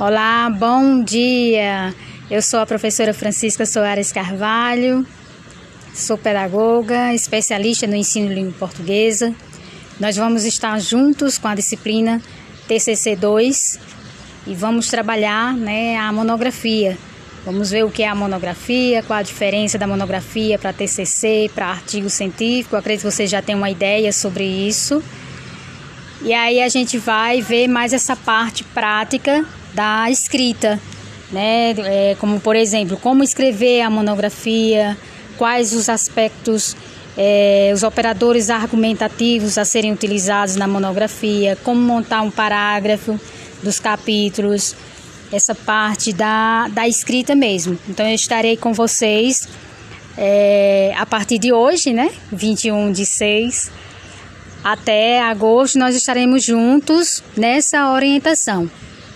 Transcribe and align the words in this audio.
Olá, 0.00 0.48
bom 0.48 1.02
dia. 1.02 1.92
Eu 2.30 2.40
sou 2.40 2.60
a 2.60 2.66
professora 2.66 3.12
Francisca 3.12 3.66
Soares 3.66 4.12
Carvalho, 4.12 5.04
sou 5.92 6.16
pedagoga, 6.16 7.12
especialista 7.12 7.84
no 7.84 7.96
ensino 7.96 8.28
de 8.28 8.34
língua 8.36 8.54
portuguesa. 8.56 9.34
Nós 9.98 10.14
vamos 10.14 10.44
estar 10.44 10.78
juntos 10.78 11.36
com 11.36 11.48
a 11.48 11.54
disciplina 11.56 12.22
TCC2 12.68 13.80
e 14.46 14.54
vamos 14.54 14.86
trabalhar 14.86 15.52
né, 15.54 15.96
a 15.96 16.12
monografia. 16.12 16.96
Vamos 17.44 17.72
ver 17.72 17.84
o 17.84 17.90
que 17.90 18.04
é 18.04 18.08
a 18.08 18.14
monografia, 18.14 19.02
qual 19.02 19.18
a 19.18 19.22
diferença 19.22 19.78
da 19.78 19.86
monografia 19.88 20.60
para 20.60 20.72
TCC, 20.72 21.50
para 21.52 21.70
artigo 21.70 22.08
científico. 22.08 22.76
Eu 22.76 22.78
acredito 22.78 23.04
que 23.04 23.10
vocês 23.10 23.28
já 23.28 23.42
têm 23.42 23.56
uma 23.56 23.68
ideia 23.68 24.12
sobre 24.12 24.44
isso. 24.44 25.02
E 26.22 26.32
aí 26.32 26.62
a 26.62 26.68
gente 26.68 26.98
vai 26.98 27.42
ver 27.42 27.66
mais 27.66 27.92
essa 27.92 28.14
parte 28.14 28.62
prática 28.62 29.44
da 29.74 30.10
escrita, 30.10 30.80
né? 31.30 31.74
É, 31.78 32.16
como 32.18 32.40
por 32.40 32.56
exemplo, 32.56 32.96
como 32.96 33.22
escrever 33.22 33.82
a 33.82 33.90
monografia, 33.90 34.96
quais 35.36 35.72
os 35.72 35.88
aspectos, 35.88 36.76
é, 37.16 37.70
os 37.74 37.82
operadores 37.82 38.50
argumentativos 38.50 39.58
a 39.58 39.64
serem 39.64 39.92
utilizados 39.92 40.56
na 40.56 40.66
monografia, 40.66 41.56
como 41.62 41.80
montar 41.80 42.22
um 42.22 42.30
parágrafo 42.30 43.18
dos 43.62 43.78
capítulos, 43.80 44.74
essa 45.32 45.54
parte 45.54 46.12
da, 46.12 46.68
da 46.68 46.88
escrita 46.88 47.34
mesmo. 47.34 47.78
Então 47.88 48.06
eu 48.06 48.14
estarei 48.14 48.56
com 48.56 48.72
vocês 48.72 49.48
é, 50.16 50.94
a 50.96 51.06
partir 51.06 51.38
de 51.38 51.52
hoje, 51.52 51.92
né? 51.92 52.10
21 52.32 52.92
de 52.92 53.06
6 53.06 53.70
até 54.62 55.22
agosto, 55.22 55.78
nós 55.78 55.94
estaremos 55.94 56.44
juntos 56.44 57.22
nessa 57.36 57.92
orientação. 57.92 58.68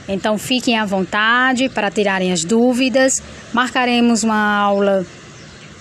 Então 0.08 0.36
fiquem 0.36 0.78
à 0.78 0.84
vontade 0.84 1.68
para 1.68 1.90
tirarem 1.90 2.32
as 2.32 2.44
dúvidas. 2.44 3.22
Marcaremos 3.52 4.22
uma 4.22 4.58
aula 4.58 5.06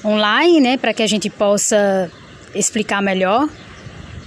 online, 0.04 0.60
né, 0.60 0.78
para 0.78 0.94
que 0.94 1.04
a 1.04 1.08
gente 1.08 1.30
possa 1.30 2.10
explicar 2.54 3.02
melhor 3.02 3.48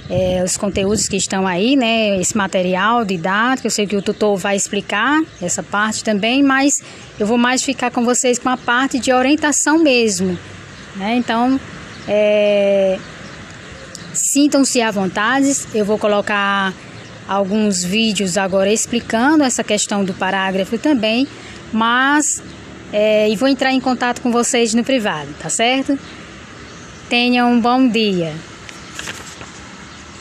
é, 0.08 0.42
os 0.44 0.56
conteúdos 0.56 1.08
que 1.08 1.16
estão 1.16 1.46
aí, 1.46 1.76
né, 1.76 2.20
esse 2.20 2.36
material 2.36 3.04
didático. 3.04 3.66
Eu 3.66 3.70
sei 3.70 3.86
que 3.86 3.96
o 3.96 4.02
tutor 4.02 4.36
vai 4.36 4.56
explicar 4.56 5.22
essa 5.40 5.62
parte 5.62 6.04
também, 6.04 6.42
mas 6.42 6.82
eu 7.18 7.26
vou 7.26 7.38
mais 7.38 7.62
ficar 7.62 7.90
com 7.90 8.04
vocês 8.04 8.38
com 8.38 8.48
a 8.48 8.56
parte 8.56 8.98
de 8.98 9.12
orientação 9.12 9.78
mesmo. 9.78 10.38
Né? 10.96 11.16
Então, 11.16 11.58
é, 12.06 12.98
sintam-se 14.12 14.80
à 14.80 14.90
vontade. 14.90 15.50
Eu 15.74 15.84
vou 15.84 15.98
colocar 15.98 16.72
alguns 17.28 17.82
vídeos 17.82 18.36
agora 18.36 18.72
explicando 18.72 19.42
essa 19.44 19.64
questão 19.64 20.04
do 20.04 20.14
parágrafo 20.14 20.78
também, 20.78 21.26
mas 21.72 22.42
é, 22.92 23.28
e 23.28 23.36
vou 23.36 23.48
entrar 23.48 23.72
em 23.72 23.80
contato 23.80 24.20
com 24.20 24.30
vocês 24.30 24.74
no 24.74 24.84
privado, 24.84 25.28
tá 25.40 25.48
certo? 25.48 25.98
Tenham 27.08 27.52
um 27.52 27.60
bom 27.60 27.88
dia. 27.88 28.32